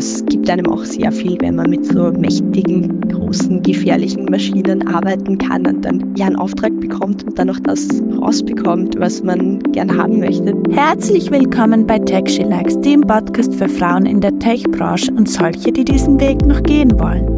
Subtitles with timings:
[0.00, 5.36] das gibt einem auch sehr viel, wenn man mit so mächtigen, großen, gefährlichen Maschinen arbeiten
[5.36, 7.86] kann und dann ja einen Auftrag bekommt und dann auch das
[8.18, 10.54] rausbekommt, was man gern haben möchte.
[10.70, 15.70] Herzlich willkommen bei Tech She Likes, dem Podcast für Frauen in der Tech-Branche und solche,
[15.70, 17.36] die diesen Weg noch gehen wollen.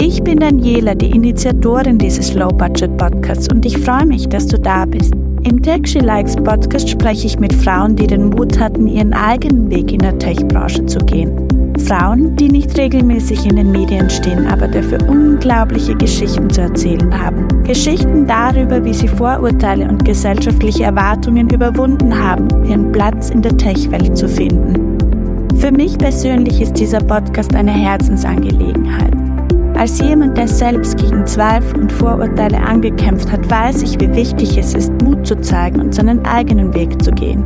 [0.00, 5.14] Ich bin Daniela, die Initiatorin dieses Low-Budget-Podcasts und ich freue mich, dass du da bist.
[5.44, 9.70] Im Tech She Likes Podcast spreche ich mit Frauen, die den Mut hatten, ihren eigenen
[9.70, 11.69] Weg in der Tech-Branche zu gehen.
[11.80, 17.48] Frauen, die nicht regelmäßig in den Medien stehen, aber dafür unglaubliche Geschichten zu erzählen haben.
[17.64, 24.16] Geschichten darüber, wie sie Vorurteile und gesellschaftliche Erwartungen überwunden haben, ihren Platz in der Tech-Welt
[24.16, 24.98] zu finden.
[25.56, 29.14] Für mich persönlich ist dieser Podcast eine Herzensangelegenheit.
[29.76, 34.74] Als jemand, der selbst gegen Zweifel und Vorurteile angekämpft hat, weiß ich, wie wichtig es
[34.74, 37.44] ist, Mut zu zeigen und seinen eigenen Weg zu gehen.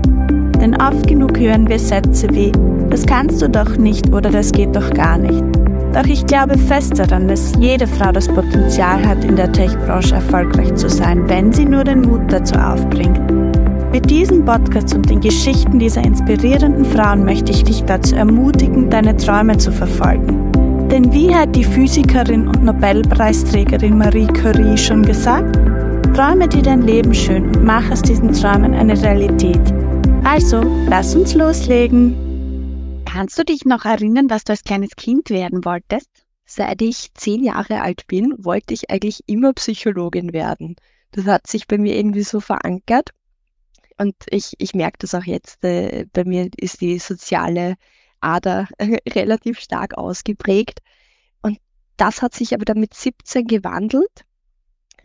[0.65, 2.51] Denn oft genug hören wir Sätze wie,
[2.89, 5.45] das kannst du doch nicht oder das geht doch gar nicht.
[5.93, 10.75] Doch ich glaube fest daran, dass jede Frau das Potenzial hat, in der Tech-Branche erfolgreich
[10.75, 13.21] zu sein, wenn sie nur den Mut dazu aufbringt.
[13.93, 19.15] Mit diesem Podcast und den Geschichten dieser inspirierenden Frauen möchte ich dich dazu ermutigen, deine
[19.19, 20.51] Träume zu verfolgen.
[20.91, 25.61] Denn wie hat die Physikerin und Nobelpreisträgerin Marie Curie schon gesagt?
[26.15, 29.61] Träume dir dein Leben schön und mach aus diesen Träumen eine Realität.
[30.25, 33.03] Also, lass uns loslegen.
[33.05, 36.08] Kannst du dich noch erinnern, dass du als kleines Kind werden wolltest?
[36.47, 40.77] Seit ich zehn Jahre alt bin, wollte ich eigentlich immer Psychologin werden.
[41.12, 43.11] Das hat sich bei mir irgendwie so verankert.
[43.98, 45.62] Und ich, ich merke das auch jetzt.
[45.62, 47.77] Äh, bei mir ist die soziale
[48.20, 50.81] Ader relativ stark ausgeprägt.
[51.42, 51.59] Und
[51.98, 54.25] das hat sich aber dann mit 17 gewandelt.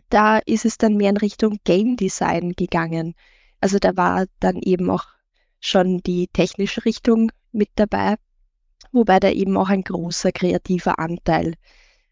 [0.08, 3.14] Da ist es dann mehr in Richtung Game Design gegangen.
[3.60, 5.04] Also da war dann eben auch
[5.60, 8.16] schon die technische Richtung mit dabei,
[8.92, 11.54] wobei da eben auch ein großer kreativer Anteil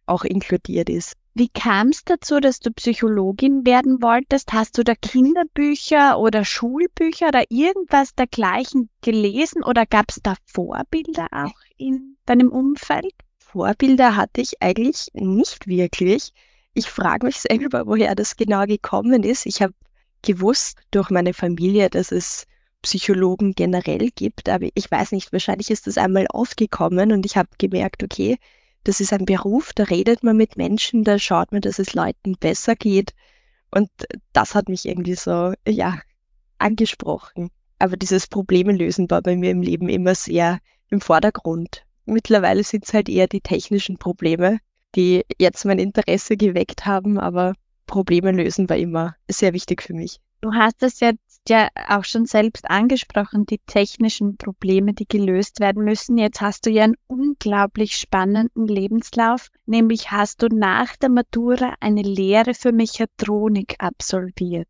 [0.06, 1.14] auch inkludiert ist.
[1.34, 4.52] Wie kam es dazu, dass du Psychologin werden wolltest?
[4.52, 11.28] Hast du da Kinderbücher oder Schulbücher oder irgendwas dergleichen gelesen oder gab es da Vorbilder
[11.30, 13.12] auch in deinem Umfeld?
[13.38, 16.32] Vorbilder hatte ich eigentlich nicht wirklich.
[16.74, 19.46] Ich frage mich selber, woher das genau gekommen ist.
[19.46, 19.74] Ich habe
[20.22, 22.46] gewusst durch meine Familie, dass es
[22.82, 27.48] Psychologen generell gibt, aber ich weiß nicht, wahrscheinlich ist das einmal aufgekommen und ich habe
[27.58, 28.38] gemerkt, okay,
[28.84, 32.36] das ist ein Beruf, da redet man mit Menschen, da schaut man, dass es Leuten
[32.38, 33.12] besser geht.
[33.70, 33.90] Und
[34.32, 36.00] das hat mich irgendwie so, ja,
[36.58, 37.50] angesprochen.
[37.78, 40.58] Aber dieses Probleme lösen war bei mir im Leben immer sehr
[40.90, 41.84] im Vordergrund.
[42.06, 44.58] Mittlerweile sind es halt eher die technischen Probleme,
[44.94, 47.52] die jetzt mein Interesse geweckt haben, aber
[47.88, 50.20] Probleme lösen war immer sehr wichtig für mich.
[50.40, 55.82] Du hast es jetzt ja auch schon selbst angesprochen, die technischen Probleme, die gelöst werden
[55.82, 56.16] müssen.
[56.16, 62.02] Jetzt hast du ja einen unglaublich spannenden Lebenslauf, nämlich hast du nach der Matura eine
[62.02, 64.68] Lehre für Mechatronik absolviert.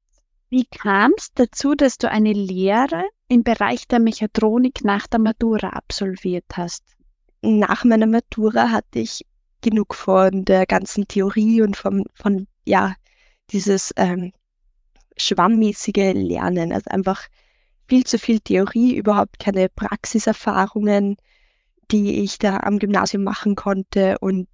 [0.48, 5.70] Wie kam es dazu, dass du eine Lehre im Bereich der Mechatronik nach der Matura
[5.70, 6.82] absolviert hast?
[7.42, 9.26] Nach meiner Matura hatte ich
[9.60, 12.94] genug von der ganzen Theorie und vom, von, ja,
[13.50, 14.32] dieses ähm,
[15.16, 17.26] schwammmäßige Lernen, also einfach
[17.88, 21.16] viel zu viel Theorie, überhaupt keine Praxiserfahrungen,
[21.90, 24.18] die ich da am Gymnasium machen konnte.
[24.20, 24.48] Und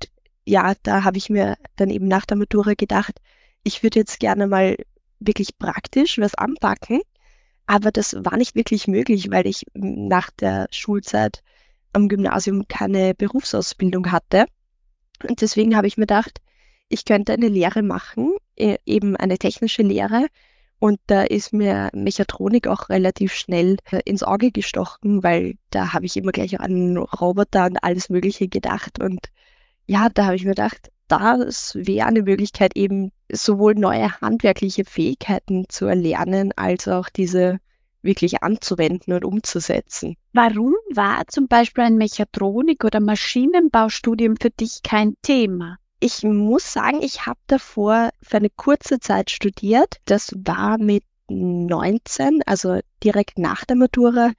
[0.45, 3.21] ja, da habe ich mir dann eben nach der Matura gedacht,
[3.65, 4.77] ich würde jetzt gerne mal
[5.19, 7.01] wirklich praktisch was anpacken.
[7.67, 11.43] Aber das war nicht wirklich möglich, weil ich nach der Schulzeit
[11.93, 14.47] am Gymnasium keine Berufsausbildung hatte.
[15.27, 16.41] Und deswegen habe ich mir gedacht,
[16.89, 20.27] ich könnte eine Lehre machen, eben eine technische Lehre,
[20.85, 26.05] und da ist mir Mechatronik auch relativ schnell äh, ins Auge gestochen, weil da habe
[26.05, 29.01] ich immer gleich an Roboter und alles Mögliche gedacht.
[29.01, 29.31] Und
[29.87, 35.65] ja, da habe ich mir gedacht, das wäre eine Möglichkeit, eben sowohl neue handwerkliche Fähigkeiten
[35.71, 37.61] zu erlernen, als auch diese
[38.03, 40.17] wirklich anzuwenden und umzusetzen.
[40.35, 45.79] Warum war zum Beispiel ein Mechatronik- oder Maschinenbaustudium für dich kein Thema?
[46.07, 49.97] Ich muss sagen, ich habe davor für eine kurze Zeit studiert.
[50.05, 54.33] Das war mit 19, also direkt nach der Matura.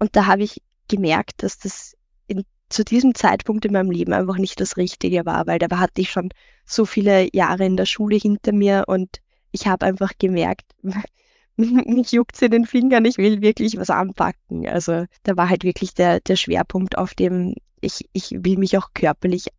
[0.00, 1.94] Und da habe ich gemerkt, dass das
[2.26, 6.00] in, zu diesem Zeitpunkt in meinem Leben einfach nicht das Richtige war, weil da hatte
[6.00, 6.30] ich schon
[6.66, 9.18] so viele Jahre in der Schule hinter mir und
[9.52, 10.72] ich habe einfach gemerkt,
[11.56, 14.66] mich juckt in den Fingern, ich will wirklich was anpacken.
[14.66, 18.88] Also da war halt wirklich der, der Schwerpunkt auf dem, ich, ich will mich auch
[18.92, 19.50] körperlich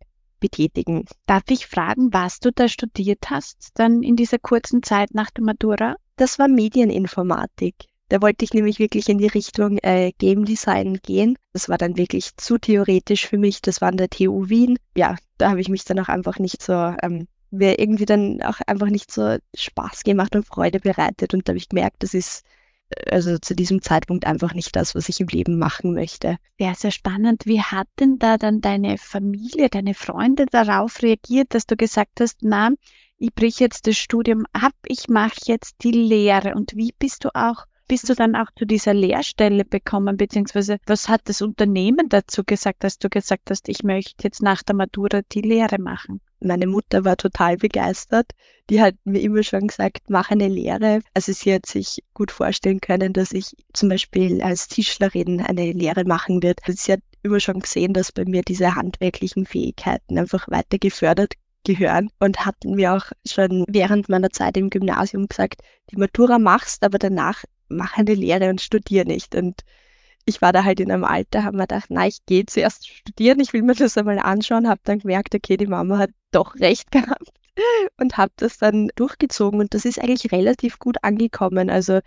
[0.43, 1.05] betätigen.
[1.25, 5.45] Darf ich fragen, was du da studiert hast, dann in dieser kurzen Zeit nach der
[5.45, 5.95] Matura?
[6.17, 7.75] Das war Medieninformatik.
[8.09, 11.37] Da wollte ich nämlich wirklich in die Richtung äh, Game Design gehen.
[11.53, 13.61] Das war dann wirklich zu theoretisch für mich.
[13.61, 14.77] Das war an der TU Wien.
[14.95, 18.59] Ja, da habe ich mich dann auch einfach nicht so, ähm, mir irgendwie dann auch
[18.67, 21.33] einfach nicht so Spaß gemacht und Freude bereitet.
[21.33, 22.43] Und da habe ich gemerkt, das ist
[23.09, 26.37] also zu diesem Zeitpunkt einfach nicht das, was ich im Leben machen möchte.
[26.57, 27.45] Ja, sehr spannend.
[27.45, 32.39] Wie hat denn da dann deine Familie, deine Freunde darauf reagiert, dass du gesagt hast,
[32.41, 32.69] na,
[33.17, 36.55] ich brich jetzt das Studium ab, ich mache jetzt die Lehre.
[36.55, 41.09] Und wie bist du auch bist du dann auch zu dieser Lehrstelle bekommen, beziehungsweise was
[41.09, 45.21] hat das Unternehmen dazu gesagt, dass du gesagt hast, ich möchte jetzt nach der Matura
[45.31, 46.21] die Lehre machen?
[46.43, 48.31] Meine Mutter war total begeistert.
[48.69, 51.01] Die hat mir immer schon gesagt, mach eine Lehre.
[51.13, 56.03] Also sie hat sich gut vorstellen können, dass ich zum Beispiel als Tischlerin eine Lehre
[56.05, 56.59] machen wird.
[56.67, 62.09] Sie hat immer schon gesehen, dass bei mir diese handwerklichen Fähigkeiten einfach weiter gefördert gehören
[62.19, 65.61] und hatten mir auch schon während meiner Zeit im Gymnasium gesagt,
[65.91, 69.35] die Matura machst, aber danach mach eine Lehre und studiere nicht.
[69.35, 69.61] Und
[70.25, 73.39] ich war da halt in einem Alter, habe mir gedacht, na, ich gehe zuerst studieren,
[73.39, 76.91] ich will mir das einmal anschauen, habe dann gemerkt, okay, die Mama hat doch recht
[76.91, 77.29] gehabt
[77.97, 81.69] und habe das dann durchgezogen und das ist eigentlich relativ gut angekommen.
[81.69, 81.99] Also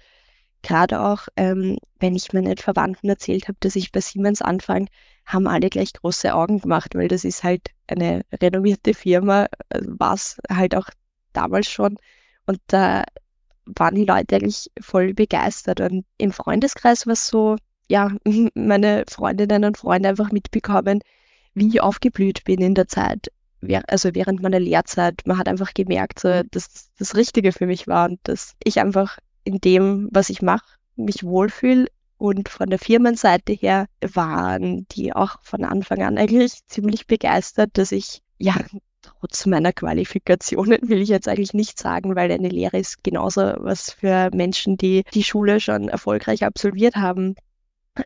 [0.63, 4.87] gerade auch, ähm, wenn ich meinen Verwandten erzählt habe, dass ich bei Siemens anfange,
[5.25, 10.15] haben alle gleich große Augen gemacht, weil das ist halt eine renommierte Firma, also war
[10.15, 10.89] es halt auch
[11.33, 11.97] damals schon.
[12.47, 13.05] Und da
[13.67, 15.81] waren die Leute eigentlich voll begeistert.
[15.81, 17.57] Und im Freundeskreis war es so,
[17.89, 18.11] ja,
[18.55, 21.01] meine Freundinnen und Freunde einfach mitbekommen,
[21.55, 23.29] wie ich aufgeblüht bin in der Zeit,
[23.89, 25.23] also während meiner Lehrzeit.
[25.25, 29.19] Man hat einfach gemerkt, so, dass das Richtige für mich war und dass ich einfach
[29.45, 31.87] in dem, was ich mache, mich wohlfühle.
[32.19, 37.93] Und von der Firmenseite her waren die auch von Anfang an eigentlich ziemlich begeistert, dass
[37.93, 38.55] ich ja
[39.03, 43.93] trotz meiner Qualifikationen will ich jetzt eigentlich nicht sagen, weil eine Lehre ist genauso was
[43.93, 47.35] für Menschen, die die Schule schon erfolgreich absolviert haben.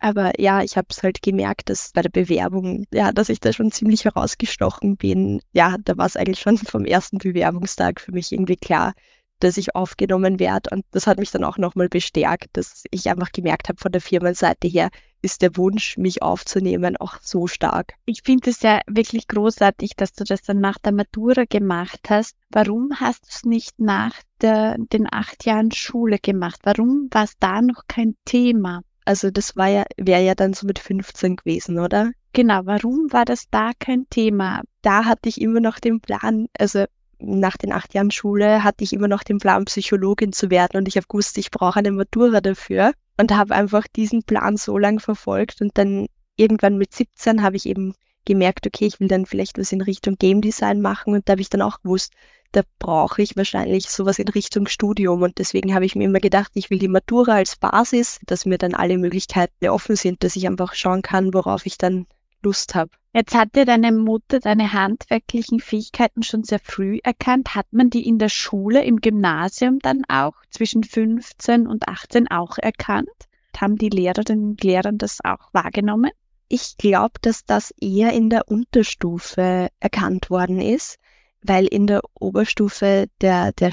[0.01, 3.53] Aber ja, ich habe es halt gemerkt, dass bei der Bewerbung, ja, dass ich da
[3.53, 5.41] schon ziemlich herausgestochen bin.
[5.53, 8.95] Ja, da war es eigentlich schon vom ersten Bewerbungstag für mich irgendwie klar,
[9.41, 10.71] dass ich aufgenommen werde.
[10.71, 14.01] Und das hat mich dann auch nochmal bestärkt, dass ich einfach gemerkt habe von der
[14.01, 14.91] Firmenseite her,
[15.23, 17.95] ist der Wunsch, mich aufzunehmen, auch so stark.
[18.07, 22.37] Ich finde es ja wirklich großartig, dass du das dann nach der Matura gemacht hast.
[22.51, 26.61] Warum hast du es nicht nach der, den acht Jahren Schule gemacht?
[26.63, 28.83] Warum war es da noch kein Thema?
[29.05, 32.13] Also das war ja, wäre ja dann so mit 15 gewesen, oder?
[32.33, 34.63] Genau, warum war das da kein Thema?
[34.83, 36.85] Da hatte ich immer noch den Plan, also
[37.19, 40.89] nach den acht Jahren Schule hatte ich immer noch den Plan, Psychologin zu werden und
[40.89, 45.01] ich habe gewusst, ich brauche eine Matura dafür und habe einfach diesen Plan so lange
[45.01, 46.07] verfolgt und dann
[46.37, 47.95] irgendwann mit 17 habe ich eben
[48.25, 51.41] gemerkt, okay, ich will dann vielleicht was in Richtung Game Design machen und da habe
[51.41, 52.13] ich dann auch gewusst,
[52.53, 56.51] da brauche ich wahrscheinlich sowas in Richtung Studium und deswegen habe ich mir immer gedacht,
[56.55, 60.47] ich will die Matura als Basis, dass mir dann alle Möglichkeiten offen sind, dass ich
[60.47, 62.07] einfach schauen kann, worauf ich dann
[62.43, 62.91] Lust habe.
[63.13, 67.55] Jetzt hat dir deine Mutter deine handwerklichen Fähigkeiten schon sehr früh erkannt.
[67.55, 72.57] Hat man die in der Schule, im Gymnasium dann auch zwischen 15 und 18 auch
[72.59, 73.09] erkannt?
[73.57, 76.11] Haben die Lehrerinnen und Lehrer das auch wahrgenommen?
[76.53, 80.99] Ich glaube, dass das eher in der Unterstufe erkannt worden ist,
[81.43, 83.71] weil in der Oberstufe der, der,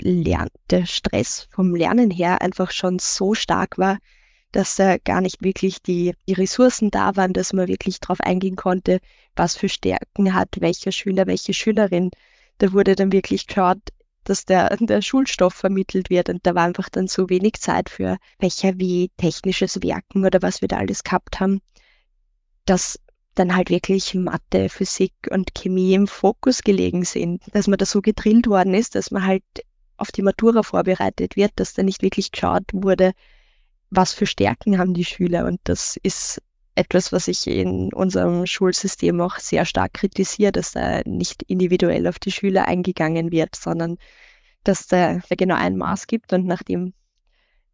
[0.00, 3.98] Lern der Stress vom Lernen her einfach schon so stark war,
[4.50, 8.56] dass da gar nicht wirklich die, die Ressourcen da waren, dass man wirklich darauf eingehen
[8.56, 8.98] konnte,
[9.36, 12.10] was für Stärken hat welcher Schüler, welche Schülerin.
[12.58, 13.78] Da wurde dann wirklich geschaut,
[14.24, 18.16] dass der, der Schulstoff vermittelt wird und da war einfach dann so wenig Zeit für
[18.40, 21.60] Fächer wie technisches Werken oder was wir da alles gehabt haben,
[22.66, 22.98] dass
[23.34, 28.00] dann halt wirklich Mathe, Physik und Chemie im Fokus gelegen sind, dass man da so
[28.00, 29.44] gedrillt worden ist, dass man halt
[29.98, 33.12] auf die Matura vorbereitet wird, dass da nicht wirklich geschaut wurde,
[33.90, 35.46] was für Stärken haben die Schüler.
[35.46, 36.42] Und das ist
[36.74, 42.18] etwas, was ich in unserem Schulsystem auch sehr stark kritisiere, dass da nicht individuell auf
[42.18, 43.96] die Schüler eingegangen wird, sondern
[44.64, 46.92] dass da genau ein Maß gibt und nach dem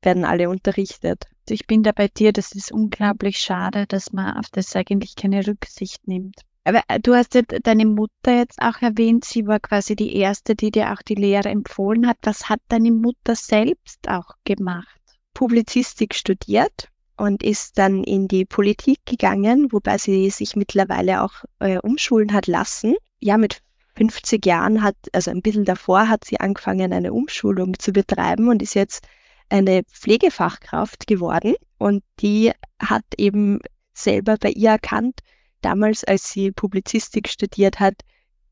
[0.04, 1.24] werden alle unterrichtet.
[1.48, 5.46] Ich bin da bei dir, das ist unglaublich schade, dass man auf das eigentlich keine
[5.46, 6.36] Rücksicht nimmt.
[6.64, 10.54] Aber äh, du hast ja deine Mutter jetzt auch erwähnt, sie war quasi die erste,
[10.54, 12.18] die dir auch die Lehre empfohlen hat.
[12.22, 15.00] Was hat deine Mutter selbst auch gemacht?
[15.34, 21.78] Publizistik studiert und ist dann in die Politik gegangen, wobei sie sich mittlerweile auch äh,
[21.78, 22.94] umschulen hat lassen.
[23.20, 23.60] Ja, mit
[23.96, 28.62] 50 Jahren hat, also ein bisschen davor, hat sie angefangen, eine Umschulung zu betreiben und
[28.62, 29.06] ist jetzt
[29.52, 31.54] eine Pflegefachkraft geworden.
[31.78, 33.60] Und die hat eben
[33.94, 35.20] selber bei ihr erkannt,
[35.60, 37.94] damals, als sie Publizistik studiert hat,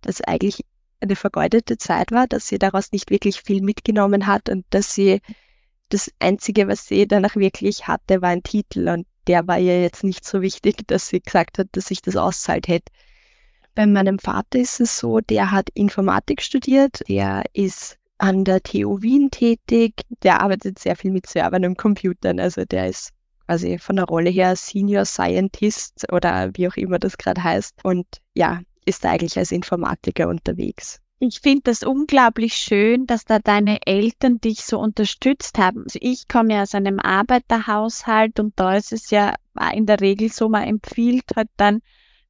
[0.03, 0.65] dass eigentlich
[1.01, 5.21] eine vergeudete Zeit war, dass sie daraus nicht wirklich viel mitgenommen hat und dass sie
[5.89, 10.05] das Einzige, was sie danach wirklich hatte, war ein Titel und der war ihr jetzt
[10.05, 12.93] nicht so wichtig, dass sie gesagt hat, dass ich das auszahlt hätte.
[13.75, 19.01] Bei meinem Vater ist es so, der hat Informatik studiert, der ist an der TU
[19.01, 23.11] Wien tätig, der arbeitet sehr viel mit Servern und Computern, also der ist
[23.47, 28.07] quasi von der Rolle her Senior Scientist oder wie auch immer das gerade heißt und
[28.35, 31.01] ja, ist eigentlich als Informatiker unterwegs.
[31.19, 35.83] Ich finde das unglaublich schön, dass da deine Eltern dich so unterstützt haben.
[35.85, 39.35] Also ich komme ja aus einem Arbeiterhaushalt und da ist es ja
[39.75, 41.83] in der Regel so, man empfiehlt halt dann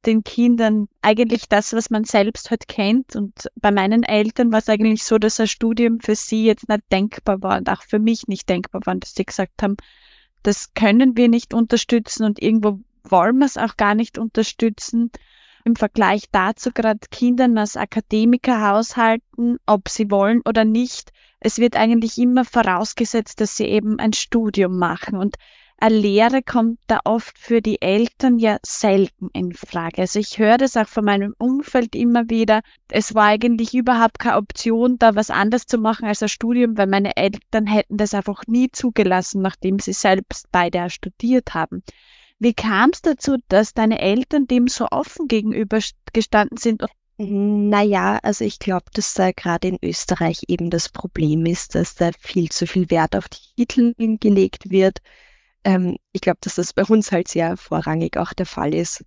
[0.05, 3.15] den Kindern eigentlich das, was man selbst halt kennt.
[3.15, 6.83] Und bei meinen Eltern war es eigentlich so, dass ein Studium für sie jetzt nicht
[6.91, 9.77] denkbar war und auch für mich nicht denkbar war, dass sie gesagt haben,
[10.43, 15.11] das können wir nicht unterstützen und irgendwo wollen wir es auch gar nicht unterstützen.
[15.65, 21.11] Im Vergleich dazu gerade Kindern aus Akademikerhaushalten, ob sie wollen oder nicht,
[21.43, 25.17] es wird eigentlich immer vorausgesetzt, dass sie eben ein Studium machen.
[25.17, 25.35] Und
[25.81, 30.01] eine Lehre kommt da oft für die Eltern ja selten in Frage.
[30.01, 32.61] Also ich höre das auch von meinem Umfeld immer wieder.
[32.89, 36.85] Es war eigentlich überhaupt keine Option, da was anderes zu machen als ein Studium, weil
[36.85, 41.81] meine Eltern hätten das einfach nie zugelassen, nachdem sie selbst beide studiert haben.
[42.37, 45.79] Wie kam es dazu, dass deine Eltern dem so offen gegenüber
[46.13, 46.83] gestanden sind?
[47.17, 52.11] Naja, also ich glaube, dass da gerade in Österreich eben das Problem ist, dass da
[52.19, 54.99] viel zu viel Wert auf die Titel gelegt wird
[55.63, 59.03] ähm, ich glaube, dass das bei uns halt sehr vorrangig auch der Fall ist.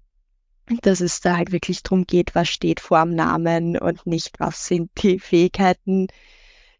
[0.82, 4.66] Dass es da halt wirklich darum geht, was steht vor dem Namen und nicht, was
[4.66, 6.08] sind die Fähigkeiten,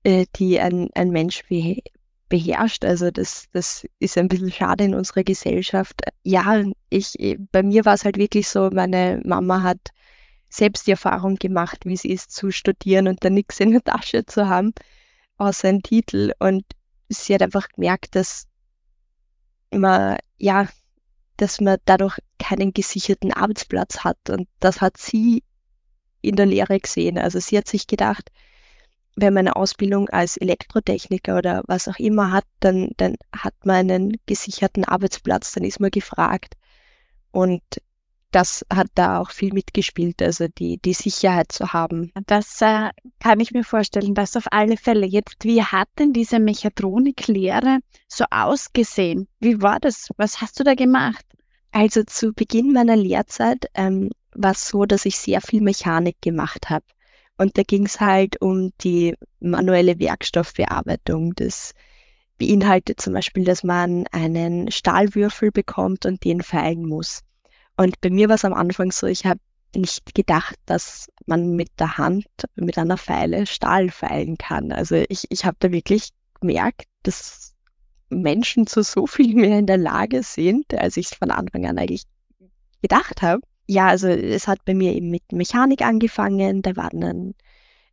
[0.04, 1.82] äh, die ein, ein Mensch be
[2.30, 2.84] beherrscht.
[2.84, 6.02] Also das, das ist ein bisschen schade in unserer Gesellschaft.
[6.22, 9.90] Ja, ich, äh, bei mir war es halt wirklich so, meine Mama hat
[10.48, 14.24] selbst die Erfahrung gemacht, wie es ist zu studieren und dann nichts in der Tasche
[14.24, 14.72] zu haben,
[15.36, 16.32] außer einen Titel.
[16.38, 16.64] Und
[17.08, 18.46] sie hat einfach gemerkt, dass
[19.74, 20.68] immer, ja,
[21.36, 24.30] dass man dadurch keinen gesicherten Arbeitsplatz hat.
[24.30, 25.42] Und das hat sie
[26.22, 27.18] in der Lehre gesehen.
[27.18, 28.30] Also sie hat sich gedacht,
[29.16, 33.90] wenn man eine Ausbildung als Elektrotechniker oder was auch immer hat, dann, dann hat man
[33.90, 36.54] einen gesicherten Arbeitsplatz, dann ist man gefragt.
[37.30, 37.62] Und
[38.34, 42.10] das hat da auch viel mitgespielt, also die, die Sicherheit zu haben.
[42.26, 45.06] Das äh, kann ich mir vorstellen, das auf alle Fälle.
[45.06, 49.28] Jetzt, wie hat denn diese Mechatroniklehre so ausgesehen?
[49.38, 50.08] Wie war das?
[50.16, 51.24] Was hast du da gemacht?
[51.70, 56.70] Also zu Beginn meiner Lehrzeit ähm, war es so, dass ich sehr viel Mechanik gemacht
[56.70, 56.84] habe.
[57.38, 61.34] Und da ging es halt um die manuelle Werkstoffbearbeitung.
[61.36, 61.72] Das
[62.38, 67.22] beinhaltet zum Beispiel, dass man einen Stahlwürfel bekommt und den feilen muss.
[67.76, 69.40] Und bei mir war es am Anfang so, ich habe
[69.74, 74.72] nicht gedacht, dass man mit der Hand, mit einer Feile Stahl feilen kann.
[74.72, 77.54] Also ich, ich habe da wirklich gemerkt, dass
[78.10, 81.78] Menschen zu so viel mehr in der Lage sind, als ich es von Anfang an
[81.78, 82.04] eigentlich
[82.82, 83.42] gedacht habe.
[83.66, 87.34] Ja, also es hat bei mir eben mit Mechanik angefangen, da waren dann,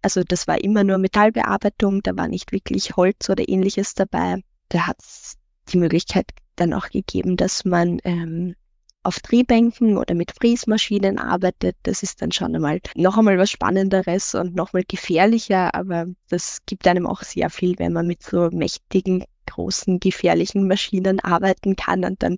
[0.01, 4.43] also das war immer nur Metallbearbeitung, da war nicht wirklich Holz oder ähnliches dabei.
[4.67, 5.37] Da hat es
[5.69, 8.55] die Möglichkeit dann auch gegeben, dass man ähm,
[9.03, 14.35] auf Drehbänken oder mit Fräsmaschinen arbeitet, das ist dann schon einmal noch einmal was Spannenderes
[14.35, 18.49] und noch mal gefährlicher, aber das gibt einem auch sehr viel, wenn man mit so
[18.51, 22.37] mächtigen, großen, gefährlichen Maschinen arbeiten kann und dann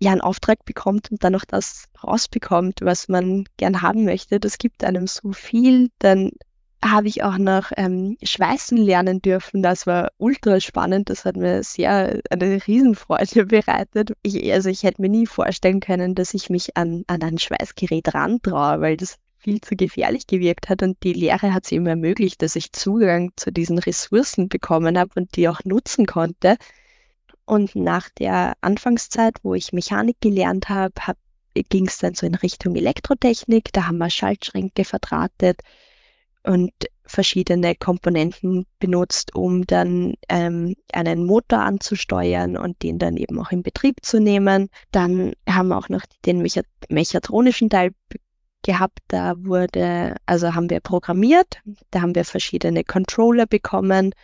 [0.00, 4.40] ja einen Auftrag bekommt und dann noch das rausbekommt, was man gern haben möchte.
[4.40, 6.32] Das gibt einem so viel, dann
[6.84, 9.62] habe ich auch noch ähm, Schweißen lernen dürfen.
[9.62, 11.10] Das war ultra spannend.
[11.10, 14.12] Das hat mir sehr eine Riesenfreude bereitet.
[14.22, 18.14] Ich, also ich hätte mir nie vorstellen können, dass ich mich an, an ein Schweißgerät
[18.14, 20.82] rantraue, weil das viel zu gefährlich gewirkt hat.
[20.82, 25.10] Und die Lehre hat es eben ermöglicht, dass ich Zugang zu diesen Ressourcen bekommen habe
[25.14, 26.56] und die auch nutzen konnte.
[27.44, 31.16] Und nach der Anfangszeit, wo ich Mechanik gelernt habe, hab,
[31.54, 33.72] ging es dann so in Richtung Elektrotechnik.
[33.72, 35.60] Da haben wir Schaltschränke verdrahtet
[36.44, 36.72] und
[37.04, 43.62] verschiedene Komponenten benutzt, um dann ähm, einen Motor anzusteuern und den dann eben auch in
[43.62, 44.68] Betrieb zu nehmen.
[44.92, 47.90] Dann haben wir auch noch den Mecha mechatronischen Teil
[48.62, 49.00] gehabt.
[49.08, 54.14] Da wurde, also haben wir programmiert, da haben wir verschiedene Controller bekommen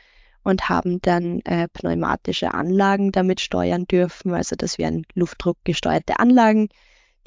[0.44, 4.32] und haben dann äh, pneumatische Anlagen damit steuern dürfen.
[4.32, 6.68] Also das wären luftdruckgesteuerte Anlagen,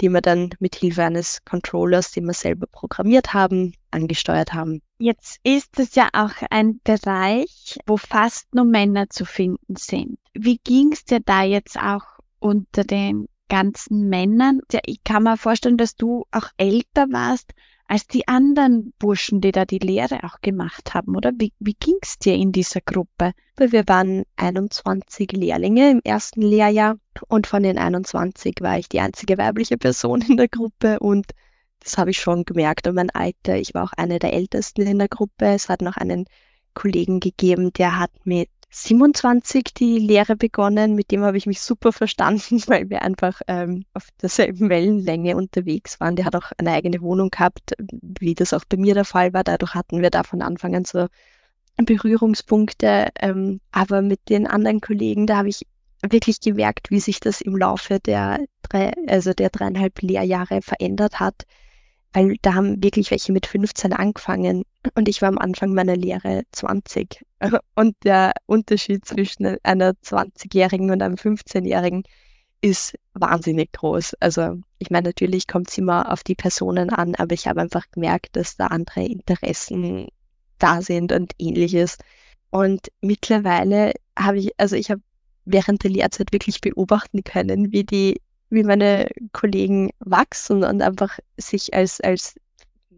[0.02, 4.82] die wir dann mit Hilfe eines Controllers, den wir selber programmiert haben, angesteuert haben.
[4.98, 10.18] Jetzt ist es ja auch ein Bereich, wo fast nur Männer zu finden sind.
[10.34, 12.02] Wie ging es dir da jetzt auch
[12.40, 14.60] unter den ganzen Männern?
[14.84, 17.52] Ich kann mir vorstellen, dass du auch älter warst
[17.92, 21.30] als die anderen Burschen, die da die Lehre auch gemacht haben, oder?
[21.36, 23.32] Wie, wie ging es dir in dieser Gruppe?
[23.58, 26.96] Wir waren 21 Lehrlinge im ersten Lehrjahr
[27.28, 31.32] und von den 21 war ich die einzige weibliche Person in der Gruppe und
[31.80, 32.86] das habe ich schon gemerkt.
[32.86, 35.44] Und mein Alter, ich war auch eine der Ältesten in der Gruppe.
[35.48, 36.24] Es hat noch einen
[36.72, 40.94] Kollegen gegeben, der hat mit 27 die Lehre begonnen.
[40.94, 46.00] Mit dem habe ich mich super verstanden, weil wir einfach ähm, auf derselben Wellenlänge unterwegs
[46.00, 46.16] waren.
[46.16, 49.44] Der hat auch eine eigene Wohnung gehabt, wie das auch bei mir der Fall war.
[49.44, 51.06] Dadurch hatten wir da von Anfang an so
[51.76, 53.08] Berührungspunkte.
[53.20, 55.66] Ähm, aber mit den anderen Kollegen, da habe ich
[56.08, 61.44] wirklich gemerkt, wie sich das im Laufe der drei, also der dreieinhalb Lehrjahre verändert hat
[62.12, 64.64] weil da haben wirklich welche mit 15 angefangen
[64.94, 67.24] und ich war am Anfang meiner Lehre 20.
[67.74, 72.04] Und der Unterschied zwischen einer 20-Jährigen und einem 15-Jährigen
[72.60, 74.14] ist wahnsinnig groß.
[74.20, 77.84] Also ich meine, natürlich kommt es immer auf die Personen an, aber ich habe einfach
[77.90, 80.08] gemerkt, dass da andere Interessen
[80.58, 81.98] da sind und ähnliches.
[82.50, 85.02] Und mittlerweile habe ich, also ich habe
[85.44, 88.20] während der Lehrzeit wirklich beobachten können, wie die
[88.52, 92.34] wie meine Kollegen wachsen und einfach sich als, als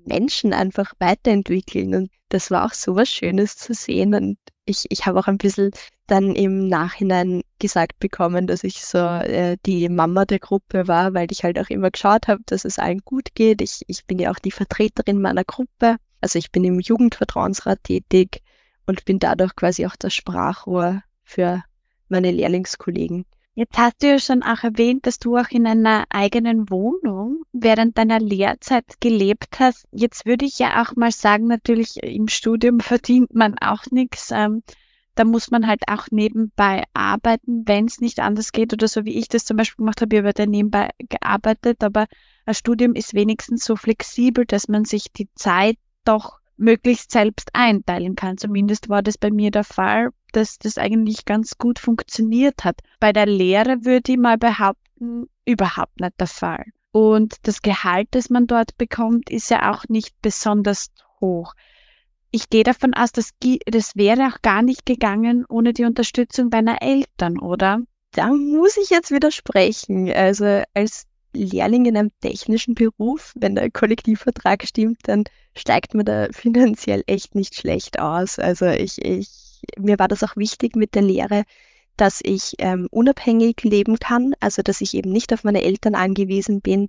[0.04, 1.94] Menschen einfach weiterentwickeln.
[1.94, 4.14] Und das war auch so was Schönes zu sehen.
[4.14, 5.70] Und ich, ich habe auch ein bisschen
[6.08, 11.30] dann im Nachhinein gesagt bekommen, dass ich so äh, die Mama der Gruppe war, weil
[11.30, 13.62] ich halt auch immer geschaut habe, dass es allen gut geht.
[13.62, 15.96] Ich, ich bin ja auch die Vertreterin meiner Gruppe.
[16.20, 18.42] Also ich bin im Jugendvertrauensrat tätig
[18.86, 21.62] und bin dadurch quasi auch das Sprachrohr für
[22.08, 23.24] meine Lehrlingskollegen.
[23.56, 27.96] Jetzt hast du ja schon auch erwähnt, dass du auch in einer eigenen Wohnung während
[27.96, 29.86] deiner Lehrzeit gelebt hast.
[29.92, 34.32] Jetzt würde ich ja auch mal sagen, natürlich im Studium verdient man auch nichts.
[34.32, 34.64] Ähm,
[35.14, 39.16] da muss man halt auch nebenbei arbeiten, wenn es nicht anders geht oder so wie
[39.16, 42.06] ich das zum Beispiel gemacht habe, ich habe da nebenbei gearbeitet, aber
[42.46, 48.16] ein Studium ist wenigstens so flexibel, dass man sich die Zeit doch möglichst selbst einteilen
[48.16, 48.36] kann.
[48.36, 52.80] Zumindest war das bei mir der Fall dass das eigentlich ganz gut funktioniert hat.
[53.00, 56.64] Bei der Lehre würde ich mal behaupten, überhaupt nicht der Fall.
[56.92, 60.88] Und das Gehalt, das man dort bekommt, ist ja auch nicht besonders
[61.20, 61.54] hoch.
[62.30, 63.30] Ich gehe davon aus, dass
[63.66, 67.80] das wäre auch gar nicht gegangen ohne die Unterstützung deiner Eltern, oder?
[68.12, 70.10] Da muss ich jetzt widersprechen.
[70.12, 75.24] Also als Lehrling in einem technischen Beruf, wenn der Kollektivvertrag stimmt, dann
[75.56, 78.38] steigt man da finanziell echt nicht schlecht aus.
[78.38, 79.43] Also ich, ich
[79.78, 81.44] mir war das auch wichtig mit der Lehre,
[81.96, 86.60] dass ich ähm, unabhängig leben kann, also dass ich eben nicht auf meine Eltern angewiesen
[86.60, 86.88] bin,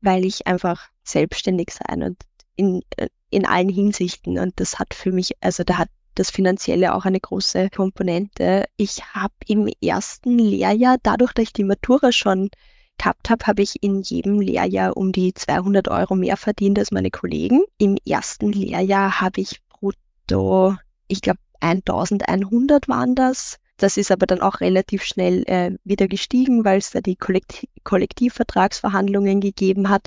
[0.00, 2.16] weil ich einfach selbstständig sein und
[2.56, 4.38] in, äh, in allen Hinsichten.
[4.38, 8.66] Und das hat für mich, also da hat das Finanzielle auch eine große Komponente.
[8.76, 12.50] Ich habe im ersten Lehrjahr, dadurch, dass ich die Matura schon
[12.98, 17.10] gehabt habe, habe ich in jedem Lehrjahr um die 200 Euro mehr verdient als meine
[17.10, 17.62] Kollegen.
[17.78, 20.76] Im ersten Lehrjahr habe ich brutto,
[21.08, 23.58] ich glaube, 1100 waren das.
[23.76, 27.70] Das ist aber dann auch relativ schnell äh, wieder gestiegen, weil es da die Kollektiv
[27.82, 30.06] Kollektivvertragsverhandlungen gegeben hat.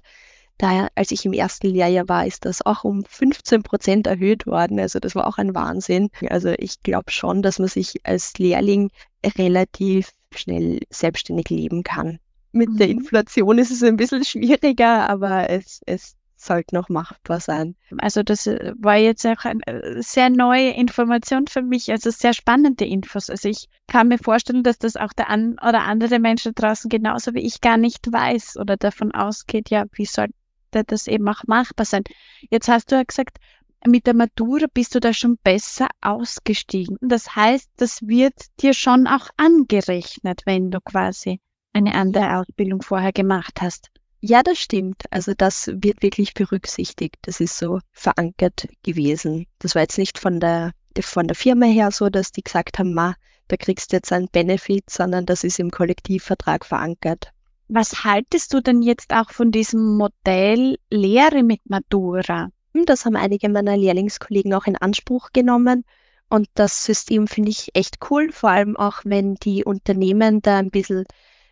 [0.59, 4.79] Daher, als ich im ersten Lehrjahr war, ist das auch um 15 Prozent erhöht worden.
[4.79, 6.09] Also das war auch ein Wahnsinn.
[6.29, 8.91] Also ich glaube schon, dass man sich als Lehrling
[9.25, 12.19] relativ schnell selbstständig leben kann.
[12.51, 12.77] Mit mhm.
[12.77, 17.75] der Inflation ist es ein bisschen schwieriger, aber es, es sollte noch machbar sein.
[17.97, 22.33] Also das äh, war jetzt auch eine äh, sehr neue Information für mich, also sehr
[22.33, 23.29] spannende Infos.
[23.29, 27.33] Also ich kann mir vorstellen, dass das auch der an oder andere Menschen draußen genauso
[27.33, 30.33] wie ich gar nicht weiß oder davon ausgeht, ja, wie sollte
[30.71, 32.03] das eben auch machbar sein.
[32.49, 33.37] Jetzt hast du ja gesagt,
[33.85, 36.97] mit der Matura bist du da schon besser ausgestiegen.
[37.01, 41.39] Das heißt, das wird dir schon auch angerechnet, wenn du quasi
[41.73, 43.89] eine andere Ausbildung vorher gemacht hast.
[44.25, 45.03] Ja, das stimmt.
[45.09, 47.17] Also das wird wirklich berücksichtigt.
[47.23, 49.47] Das ist so verankert gewesen.
[49.59, 52.93] Das war jetzt nicht von der, von der Firma her so, dass die gesagt haben,
[52.93, 53.15] ma,
[53.49, 57.33] da kriegst du jetzt einen Benefit, sondern das ist im Kollektivvertrag verankert.
[57.67, 62.47] Was haltest du denn jetzt auch von diesem Modell Lehre mit Matura?
[62.73, 65.83] Hm, das haben einige meiner Lehrlingskollegen auch in Anspruch genommen.
[66.29, 70.71] Und das System finde ich echt cool, vor allem auch wenn die Unternehmen da ein
[70.71, 71.03] bisschen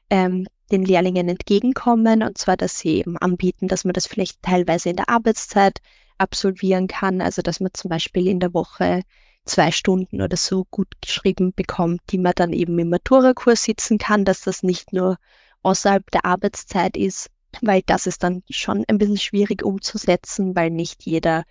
[0.10, 4.90] ähm, den Lehrlingen entgegenkommen, und zwar, dass sie eben anbieten, dass man das vielleicht teilweise
[4.90, 5.80] in der Arbeitszeit
[6.18, 9.02] absolvieren kann, also dass man zum Beispiel in der Woche
[9.46, 14.26] zwei Stunden oder so gut geschrieben bekommt, die man dann eben im Maturakurs sitzen kann,
[14.26, 15.18] dass das nicht nur
[15.64, 17.30] außerhalb der Arbeitszeit ist,
[17.62, 21.44] weil das ist dann schon ein bisschen schwierig umzusetzen, weil nicht jeder,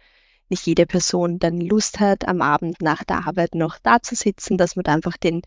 [0.48, 4.56] nicht jede Person dann Lust hat, am Abend nach der Arbeit noch da zu sitzen,
[4.56, 5.42] dass man da einfach den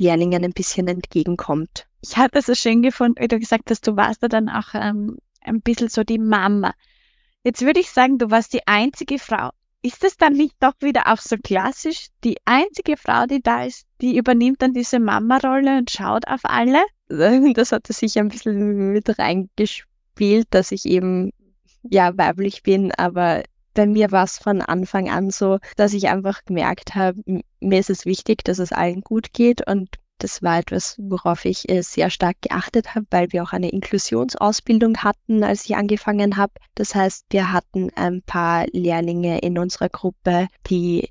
[0.00, 1.87] Lehrlingen ein bisschen entgegenkommt.
[2.00, 4.74] Ich habe es so schön gefunden, wie du gesagt hast, du warst da dann auch
[4.74, 6.74] ähm, ein bisschen so die Mama.
[7.44, 9.50] Jetzt würde ich sagen, du warst die einzige Frau.
[9.82, 12.08] Ist es dann nicht doch wieder auch so klassisch?
[12.24, 16.82] Die einzige Frau, die da ist, die übernimmt dann diese Mama-Rolle und schaut auf alle?
[17.54, 21.30] Das hatte sich ein bisschen mit reingespielt, dass ich eben
[21.82, 26.44] ja weiblich bin, aber bei mir war es von Anfang an so, dass ich einfach
[26.44, 27.22] gemerkt habe,
[27.60, 31.68] mir ist es wichtig, dass es allen gut geht und das war etwas, worauf ich
[31.68, 36.52] äh, sehr stark geachtet habe, weil wir auch eine Inklusionsausbildung hatten, als ich angefangen habe.
[36.74, 41.10] Das heißt, wir hatten ein paar Lehrlinge in unserer Gruppe, die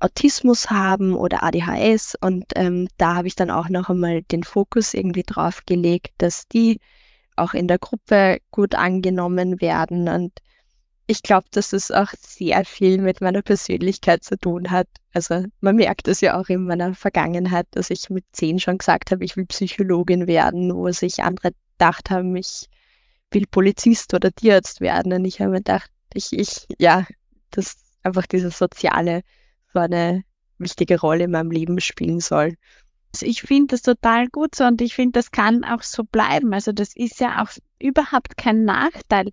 [0.00, 4.94] Autismus haben oder ADHS und ähm, da habe ich dann auch noch einmal den Fokus
[4.94, 6.80] irgendwie drauf gelegt, dass die
[7.36, 10.32] auch in der Gruppe gut angenommen werden und
[11.06, 14.88] ich glaube, dass es auch sehr viel mit meiner Persönlichkeit zu tun hat.
[15.12, 19.10] Also man merkt es ja auch in meiner Vergangenheit, dass ich mit zehn schon gesagt
[19.10, 22.68] habe, ich will Psychologin werden, wo sich andere gedacht haben, ich
[23.30, 25.12] will Polizist oder Tierarzt werden.
[25.12, 27.06] Und ich habe mir gedacht, ich, ich, ja,
[27.50, 29.22] dass einfach diese soziale
[29.72, 30.22] so eine
[30.58, 32.54] wichtige Rolle in meinem Leben spielen soll.
[33.14, 36.54] Also ich finde das total gut so und ich finde, das kann auch so bleiben.
[36.54, 39.30] Also das ist ja auch überhaupt kein Nachteil.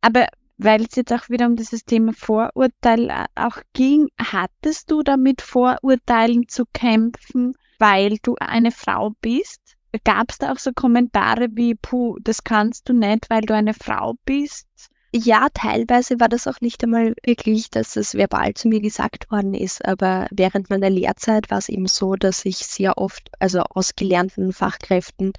[0.00, 0.26] Aber
[0.64, 5.42] weil es jetzt auch wieder um dieses Thema Vorurteil äh, auch ging, hattest du damit
[5.42, 9.60] Vorurteilen zu kämpfen, weil du eine Frau bist?
[10.04, 13.74] Gab es da auch so Kommentare wie, puh, das kannst du nicht, weil du eine
[13.74, 14.66] Frau bist?
[15.14, 19.52] Ja, teilweise war das auch nicht einmal wirklich, dass es verbal zu mir gesagt worden
[19.52, 23.94] ist, aber während meiner Lehrzeit war es eben so, dass ich sehr oft, also aus
[23.94, 25.34] gelernten Fachkräften,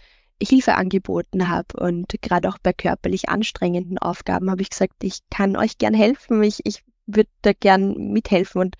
[0.45, 1.79] Hilfe angeboten habe.
[1.79, 6.43] Und gerade auch bei körperlich anstrengenden Aufgaben habe ich gesagt, ich kann euch gern helfen,
[6.43, 8.61] ich, ich würde da gern mithelfen.
[8.61, 8.75] Und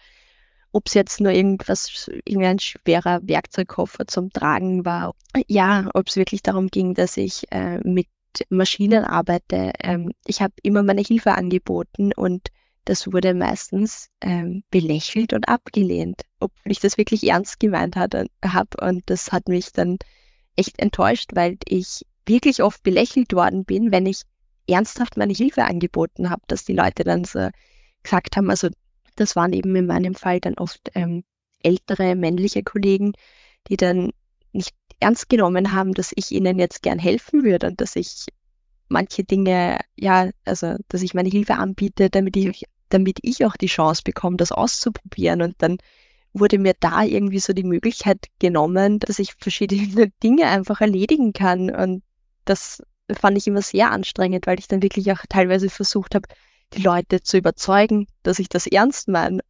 [0.72, 5.14] ob es jetzt nur irgendwas, irgendein schwerer Werkzeugkoffer zum Tragen war,
[5.48, 8.08] ja, ob es wirklich darum ging, dass ich äh, mit
[8.50, 9.72] Maschinen arbeite.
[9.80, 12.50] Ähm, ich habe immer meine Hilfe angeboten und
[12.86, 18.26] das wurde meistens ähm, belächelt und abgelehnt, obwohl ich das wirklich ernst gemeint habe.
[18.82, 19.98] Und das hat mich dann
[20.56, 24.22] echt enttäuscht, weil ich wirklich oft belächelt worden bin, wenn ich
[24.68, 27.50] ernsthaft meine Hilfe angeboten habe, dass die Leute dann so
[28.02, 28.70] gesagt haben, also
[29.16, 31.24] das waren eben in meinem Fall dann oft ähm,
[31.62, 33.14] ältere männliche Kollegen,
[33.68, 34.12] die dann
[34.52, 38.26] nicht ernst genommen haben, dass ich ihnen jetzt gern helfen würde und dass ich
[38.90, 43.68] manche Dinge, ja, also dass ich meine Hilfe anbiete, damit ich, damit ich auch die
[43.68, 45.42] Chance bekomme, das auszuprobieren.
[45.42, 45.78] Und dann
[46.34, 51.70] wurde mir da irgendwie so die Möglichkeit genommen, dass ich verschiedene Dinge einfach erledigen kann.
[51.70, 52.04] Und
[52.46, 56.28] das fand ich immer sehr anstrengend, weil ich dann wirklich auch teilweise versucht habe,
[56.74, 59.42] die Leute zu überzeugen, dass ich das ernst meine.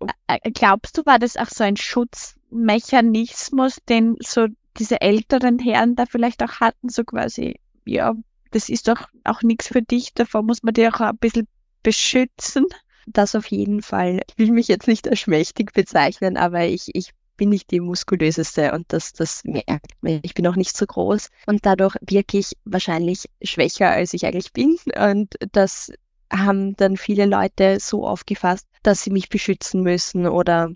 [0.54, 6.44] Glaubst du, war das auch so ein Schutzmechanismus, den so diese älteren Herren da vielleicht
[6.44, 8.14] auch hatten, so quasi, ja,
[8.52, 11.48] das ist doch auch nichts für dich, davor muss man dir auch ein bisschen
[11.82, 12.66] beschützen?
[13.06, 14.22] Das auf jeden Fall.
[14.30, 18.72] Ich will mich jetzt nicht als schmächtig bezeichnen, aber ich, ich bin nicht die muskulöseste
[18.74, 20.20] und das, das merkt man.
[20.24, 24.54] Ich bin auch nicht so groß und dadurch wirke ich wahrscheinlich schwächer, als ich eigentlich
[24.54, 24.78] bin.
[24.96, 25.92] Und das
[26.32, 30.72] haben dann viele Leute so aufgefasst, dass sie mich beschützen müssen oder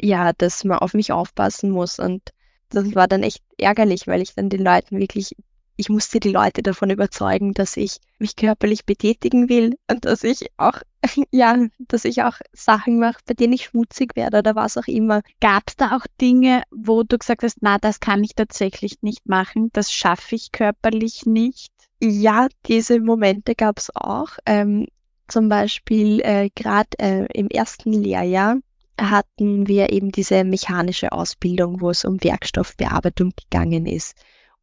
[0.00, 1.98] ja, dass man auf mich aufpassen muss.
[1.98, 2.30] Und
[2.70, 5.34] das war dann echt ärgerlich, weil ich dann den Leuten wirklich
[5.76, 10.46] ich musste die Leute davon überzeugen, dass ich mich körperlich betätigen will und dass ich
[10.56, 10.80] auch,
[11.30, 15.20] ja, dass ich auch Sachen mache, bei denen ich schmutzig werde oder was auch immer.
[15.40, 19.26] Gab es da auch Dinge, wo du gesagt hast, na, das kann ich tatsächlich nicht
[19.26, 21.72] machen, das schaffe ich körperlich nicht?
[22.02, 24.30] Ja, diese Momente gab es auch.
[24.44, 24.86] Ähm,
[25.28, 28.58] zum Beispiel äh, gerade äh, im ersten Lehrjahr
[28.98, 34.14] hatten wir eben diese mechanische Ausbildung, wo es um Werkstoffbearbeitung gegangen ist.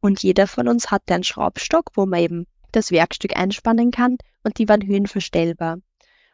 [0.04, 4.58] Und jeder von uns hatte einen Schraubstock, wo man eben das Werkstück einspannen kann und
[4.58, 5.78] die waren höhenverstellbar.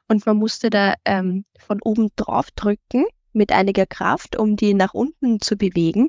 [0.09, 4.93] Und man musste da ähm, von oben drauf drücken mit einiger Kraft, um die nach
[4.93, 6.09] unten zu bewegen.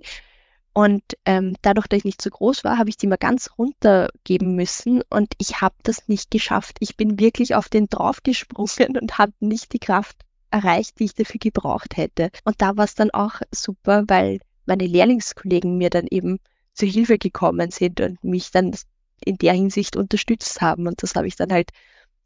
[0.73, 4.55] Und ähm, dadurch, dass ich nicht so groß war, habe ich die mal ganz runtergeben
[4.55, 6.77] müssen und ich habe das nicht geschafft.
[6.79, 10.17] Ich bin wirklich auf den draufgesprungen und habe nicht die Kraft
[10.49, 12.31] erreicht, die ich dafür gebraucht hätte.
[12.43, 16.39] Und da war es dann auch super, weil meine Lehrlingskollegen mir dann eben
[16.73, 18.75] zur Hilfe gekommen sind und mich dann
[19.23, 20.87] in der Hinsicht unterstützt haben.
[20.87, 21.71] Und das habe ich dann halt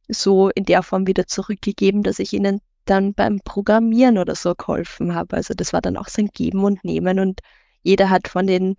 [0.07, 5.15] so in der Form wieder zurückgegeben, dass ich ihnen dann beim Programmieren oder so geholfen
[5.15, 5.35] habe.
[5.35, 7.41] Also das war dann auch so ein Geben und Nehmen und
[7.81, 8.75] jeder hat von den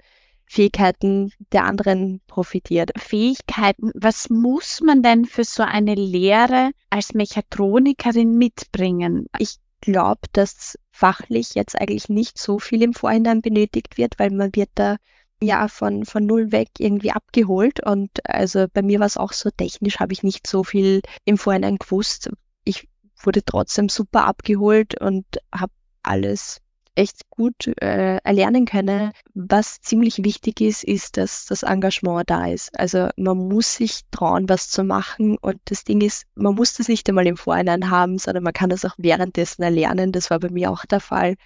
[0.49, 2.93] Fähigkeiten der anderen profitiert.
[2.97, 9.27] Fähigkeiten, was muss man denn für so eine Lehre als Mechatronikerin mitbringen?
[9.39, 14.55] Ich glaube, dass fachlich jetzt eigentlich nicht so viel im Vorhinein benötigt wird, weil man
[14.55, 14.97] wird da
[15.43, 17.85] ja von, von null weg irgendwie abgeholt.
[17.85, 21.39] Und also bei mir war es auch so, technisch habe ich nicht so viel im
[21.39, 22.31] Vorhinein gewusst.
[22.65, 22.89] Ich
[23.23, 25.73] wurde trotzdem super abgeholt und habe
[26.03, 26.61] alles
[26.97, 29.13] echt gut äh, erlernen können.
[29.35, 32.77] Was ziemlich wichtig ist, ist, dass das Engagement da ist.
[32.79, 35.37] Also man muss sich trauen, was zu machen.
[35.39, 38.71] Und das Ding ist, man muss das nicht einmal im Vorhinein haben, sondern man kann
[38.71, 40.11] das auch währenddessen erlernen.
[40.13, 41.37] Das war bei mir auch der Fall.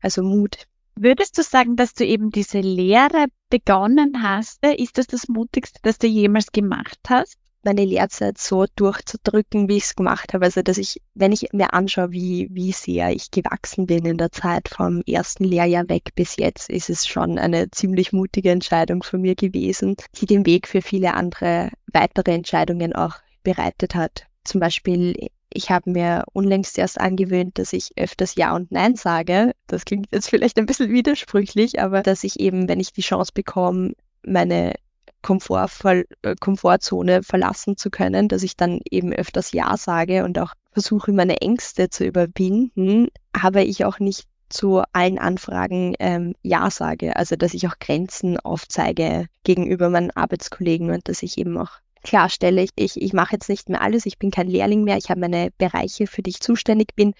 [0.00, 0.66] Also Mut.
[1.00, 4.64] Würdest du sagen, dass du eben diese Lehre begonnen hast?
[4.64, 7.38] Ist das das Mutigste, das du jemals gemacht hast?
[7.64, 10.44] meine Lehrzeit so durchzudrücken, wie ich es gemacht habe.
[10.44, 14.32] Also, dass ich, wenn ich mir anschaue, wie, wie sehr ich gewachsen bin in der
[14.32, 19.20] Zeit vom ersten Lehrjahr weg bis jetzt, ist es schon eine ziemlich mutige Entscheidung von
[19.20, 24.26] mir gewesen, die den Weg für viele andere weitere Entscheidungen auch bereitet hat.
[24.44, 25.14] Zum Beispiel,
[25.52, 29.52] ich habe mir unlängst erst angewöhnt, dass ich öfters Ja und Nein sage.
[29.66, 33.32] Das klingt jetzt vielleicht ein bisschen widersprüchlich, aber dass ich eben, wenn ich die Chance
[33.34, 33.92] bekomme,
[34.24, 34.74] meine
[35.22, 41.12] äh, Komfortzone verlassen zu können, dass ich dann eben öfters Ja sage und auch versuche,
[41.12, 47.16] meine Ängste zu überwinden, aber ich auch nicht zu allen Anfragen ähm, Ja sage.
[47.16, 51.72] Also dass ich auch Grenzen aufzeige gegenüber meinen Arbeitskollegen und dass ich eben auch
[52.08, 55.20] klarstelle, ich, ich mache jetzt nicht mehr alles, ich bin kein Lehrling mehr, ich habe
[55.20, 57.12] meine Bereiche, für die ich zuständig bin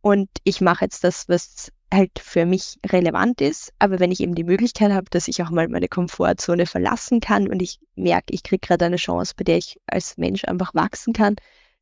[0.00, 3.72] und ich mache jetzt das, was halt für mich relevant ist.
[3.78, 7.48] Aber wenn ich eben die Möglichkeit habe, dass ich auch mal meine Komfortzone verlassen kann
[7.48, 11.12] und ich merke, ich kriege gerade eine Chance, bei der ich als Mensch einfach wachsen
[11.12, 11.36] kann,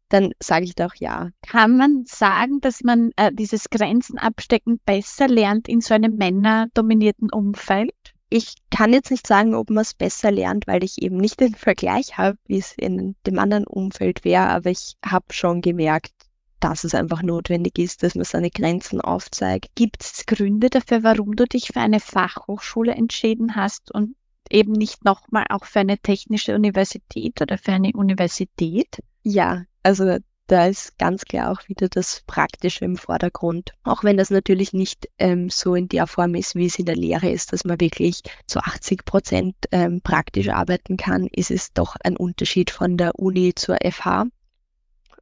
[0.08, 1.30] dann sage ich doch ja.
[1.42, 7.30] Kann man sagen, dass man äh, dieses Grenzen abstecken besser lernt in so einem männerdominierten
[7.32, 7.90] Umfeld?
[8.28, 11.54] Ich kann jetzt nicht sagen, ob man es besser lernt, weil ich eben nicht den
[11.56, 16.12] Vergleich habe, wie es in dem anderen Umfeld wäre, aber ich habe schon gemerkt,
[16.60, 19.68] dass es einfach notwendig ist, dass man seine Grenzen aufzeigt.
[19.74, 24.16] Gibt es Gründe dafür, warum du dich für eine Fachhochschule entschieden hast und
[24.50, 29.02] eben nicht nochmal auch für eine technische Universität oder für eine Universität?
[29.22, 33.72] Ja, also da ist ganz klar auch wieder das Praktische im Vordergrund.
[33.82, 36.96] Auch wenn das natürlich nicht ähm, so in der Form ist, wie es in der
[36.96, 41.96] Lehre ist, dass man wirklich zu 80 Prozent ähm, praktisch arbeiten kann, ist es doch
[42.02, 44.26] ein Unterschied von der Uni zur FH.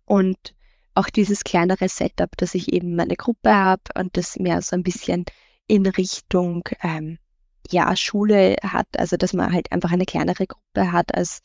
[0.05, 0.55] Und
[0.95, 4.83] auch dieses kleinere Setup, dass ich eben meine Gruppe habe und das mehr so ein
[4.83, 5.25] bisschen
[5.67, 7.19] in Richtung ähm,
[7.71, 11.41] ja, Schule hat, also dass man halt einfach eine kleinere Gruppe hat als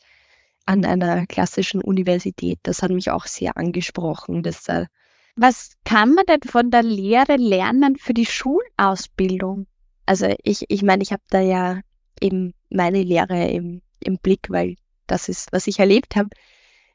[0.70, 2.60] an einer klassischen Universität.
[2.62, 4.44] Das hat mich auch sehr angesprochen.
[4.44, 4.86] Dass, äh,
[5.34, 9.66] Was kann man denn von der Lehre lernen für die Schulausbildung?
[10.06, 11.80] Also ich, ich meine, ich habe da ja
[12.20, 14.76] eben meine Lehre im, im Blick, weil
[15.08, 16.28] das ist, was ich erlebt habe.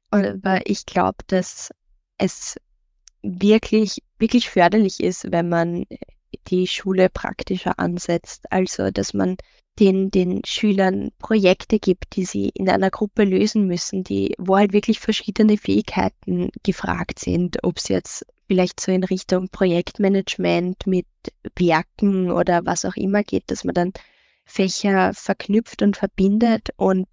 [0.09, 1.71] Aber ich glaube, dass
[2.17, 2.55] es
[3.23, 5.83] wirklich, wirklich förderlich ist, wenn man
[6.47, 8.45] die Schule praktischer ansetzt.
[8.51, 9.35] Also, dass man
[9.79, 14.73] den, den Schülern Projekte gibt, die sie in einer Gruppe lösen müssen, die, wo halt
[14.73, 21.07] wirklich verschiedene Fähigkeiten gefragt sind, ob es jetzt vielleicht so in Richtung Projektmanagement mit
[21.57, 23.93] Werken oder was auch immer geht, dass man dann
[24.45, 27.07] Fächer verknüpft und verbindet und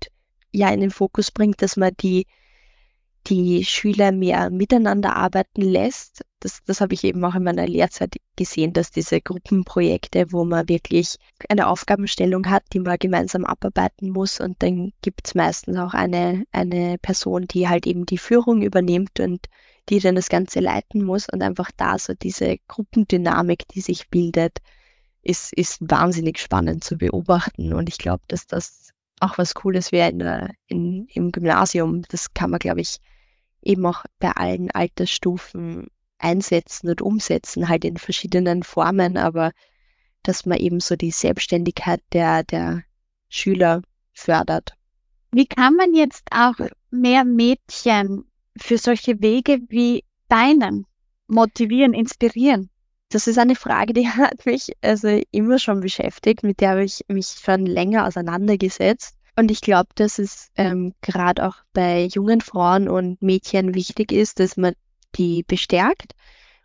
[0.53, 2.27] ja in den Fokus bringt, dass man die
[3.29, 6.25] die Schüler mehr miteinander arbeiten lässt.
[6.43, 10.69] Das, das habe ich eben auch in meiner Lehrzeit gesehen, dass diese Gruppenprojekte, wo man
[10.69, 11.17] wirklich
[11.49, 16.45] eine Aufgabenstellung hat, die man gemeinsam abarbeiten muss und dann gibt es meistens auch eine,
[16.51, 19.47] eine Person, die halt eben die Führung übernimmt und
[19.89, 24.59] die dann das Ganze leiten muss und einfach da so diese Gruppendynamik, die sich bildet,
[25.23, 30.51] ist, ist wahnsinnig spannend zu beobachten und ich glaube, dass das auch was Cooles wäre
[30.67, 32.03] in im Gymnasium.
[32.09, 32.99] Das kann man, glaube ich,
[33.63, 35.87] eben auch bei allen Altersstufen
[36.23, 39.53] einsetzen und umsetzen, halt in verschiedenen Formen, aber
[40.23, 42.85] dass man eben so die Selbstständigkeit der, der
[43.29, 43.83] Schüler
[44.13, 44.75] fördert.
[45.33, 46.55] Wie kann man jetzt auch
[46.91, 48.25] mehr Mädchen
[48.57, 50.87] für solche Wege wie deinen
[51.27, 52.71] motivieren, inspirieren?
[53.09, 57.05] Das ist eine Frage, die hat mich also immer schon beschäftigt, mit der habe ich
[57.09, 59.17] mich schon länger auseinandergesetzt.
[59.35, 64.41] Und ich glaube, dass es ähm, gerade auch bei jungen Frauen und Mädchen wichtig ist,
[64.41, 64.75] dass man
[65.17, 66.13] die bestärkt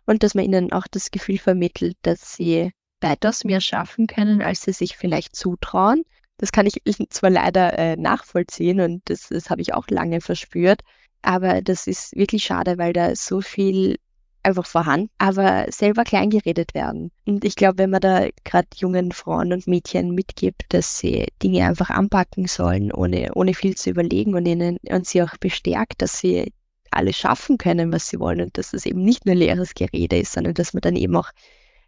[0.06, 4.62] und dass man ihnen auch das Gefühl vermittelt, dass sie weitaus mehr schaffen können, als
[4.62, 6.02] sie sich vielleicht zutrauen.
[6.38, 10.82] Das kann ich zwar leider äh, nachvollziehen und das, das habe ich auch lange verspürt,
[11.22, 13.96] aber das ist wirklich schade, weil da so viel
[14.42, 17.10] einfach vorhanden, aber selber kleingeredet werden.
[17.26, 21.66] Und ich glaube, wenn man da gerade jungen Frauen und Mädchen mitgibt, dass sie Dinge
[21.66, 26.18] einfach anpacken sollen, ohne, ohne viel zu überlegen und ihnen und sie auch bestärkt, dass
[26.18, 26.52] sie
[26.90, 30.32] alles schaffen können, was sie wollen und dass das eben nicht nur leeres Gerede ist,
[30.32, 31.30] sondern dass man dann eben auch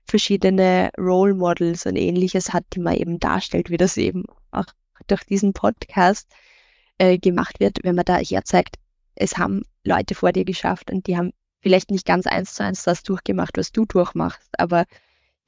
[0.06, 4.66] verschiedene Role Models und ähnliches hat, die man eben darstellt, wie das eben auch
[5.06, 6.28] durch diesen Podcast
[6.98, 8.76] äh, gemacht wird, wenn man da herzeigt,
[9.14, 12.84] es haben Leute vor dir geschafft und die haben vielleicht nicht ganz eins zu eins
[12.84, 14.84] das durchgemacht, was du durchmachst, aber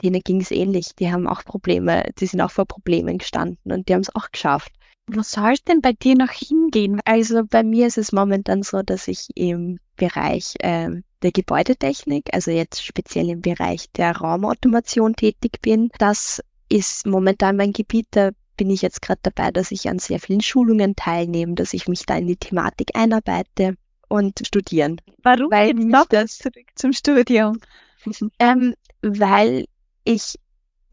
[0.02, 0.94] denen ging es ähnlich.
[0.98, 4.30] Die haben auch Probleme, die sind auch vor Problemen gestanden und die haben es auch
[4.30, 4.72] geschafft.
[5.14, 7.00] Wo soll es denn bei dir noch hingehen?
[7.04, 10.88] Also bei mir ist es momentan so, dass ich im Bereich äh,
[11.22, 15.90] der Gebäudetechnik, also jetzt speziell im Bereich der Raumautomation tätig bin.
[15.98, 18.06] Das ist momentan mein Gebiet.
[18.12, 21.88] Da bin ich jetzt gerade dabei, dass ich an sehr vielen Schulungen teilnehme, dass ich
[21.88, 23.76] mich da in die Thematik einarbeite
[24.08, 25.00] und studieren.
[25.22, 27.60] Warum weil noch das zurück zum Studium?
[28.38, 29.66] ähm, weil
[30.04, 30.36] ich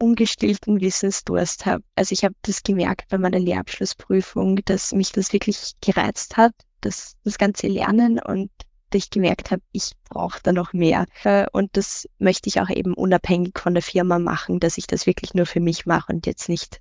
[0.00, 1.84] ungestillten Wissensdurst habe.
[1.94, 7.16] Also ich habe das gemerkt bei meiner Lehrabschlussprüfung, dass mich das wirklich gereizt hat, das,
[7.24, 8.50] das ganze Lernen und
[8.92, 11.06] ich gemerkt habe, ich brauche da noch mehr.
[11.22, 15.06] Äh, und das möchte ich auch eben unabhängig von der Firma machen, dass ich das
[15.06, 16.80] wirklich nur für mich mache und jetzt nicht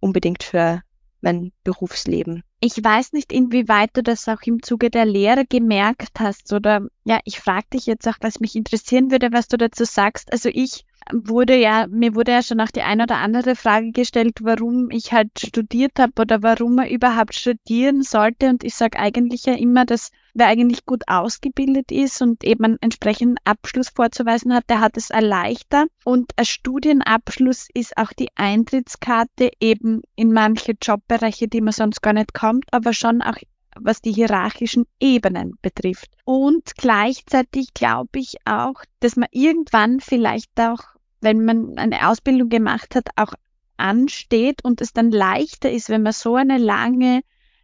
[0.00, 0.82] unbedingt für
[1.22, 2.42] mein Berufsleben.
[2.60, 7.20] Ich weiß nicht, inwieweit du das auch im Zuge der Lehre gemerkt hast oder ja,
[7.24, 10.32] ich frage dich jetzt auch, was mich interessieren würde, was du dazu sagst.
[10.32, 14.38] Also ich wurde ja, mir wurde ja schon auch die eine oder andere Frage gestellt,
[14.42, 18.48] warum ich halt studiert habe oder warum man überhaupt studieren sollte.
[18.48, 22.78] Und ich sage eigentlich ja immer, dass wer eigentlich gut ausgebildet ist und eben einen
[22.80, 25.88] entsprechenden Abschluss vorzuweisen hat, der hat es erleichtert.
[26.04, 32.12] Und ein Studienabschluss ist auch die Eintrittskarte eben in manche Jobbereiche, die man sonst gar
[32.12, 33.36] nicht kommt, aber schon auch
[33.78, 36.10] was die hierarchischen Ebenen betrifft.
[36.24, 42.94] Und gleichzeitig glaube ich auch, dass man irgendwann vielleicht auch wenn man eine Ausbildung gemacht
[42.94, 43.34] hat, auch
[43.76, 47.22] ansteht und es dann leichter ist, wenn man so eine lange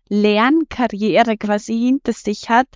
[0.09, 2.69] Lernkarriere quasi hinter sich hat,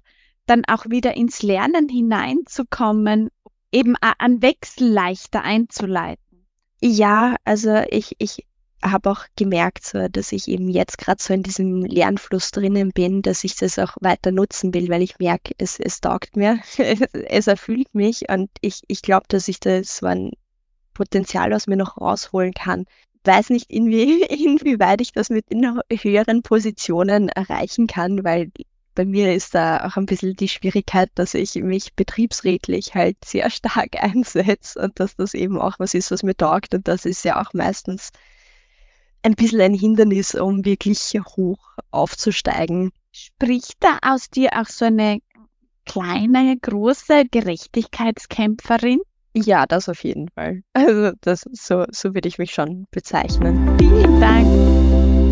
[0.47, 3.31] dann auch wieder ins Lernen hineinzukommen,
[3.73, 6.47] eben einen Wechsel leichter einzuleiten.
[6.81, 8.47] Ja, also ich, ich
[8.83, 13.23] habe auch gemerkt, so, dass ich eben jetzt gerade so in diesem Lernfluss drinnen bin,
[13.23, 16.61] dass ich das auch weiter nutzen will, weil ich merke, es, es taugt mir,
[17.13, 20.31] es erfüllt mich und ich, ich glaube, dass ich das so ein
[20.97, 22.87] Potenzial aus mir noch rausholen kann.
[23.25, 28.51] Weiß nicht, inwie, inwieweit ich das mit den höheren Positionen erreichen kann, weil
[28.95, 33.51] bei mir ist da auch ein bisschen die Schwierigkeit, dass ich mich betriebsrätlich halt sehr
[33.51, 36.75] stark einsetze und dass das eben auch was ist, was mir taugt.
[36.75, 38.11] Und das ist ja auch meistens
[39.23, 41.59] ein bisschen ein Hindernis, um wirklich hoch
[41.91, 42.91] aufzusteigen.
[43.13, 45.19] Spricht da aus dir auch so eine
[45.85, 49.01] kleine, große Gerechtigkeitskämpferin?
[49.45, 50.63] Ja, das auf jeden Fall.
[50.73, 53.77] Also das so, so würde ich mich schon bezeichnen.
[53.79, 55.26] Vielen Dank.